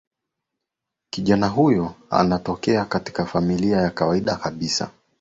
[1.09, 4.91] kijana huyu anatokea katika familia ya kawaida kabisa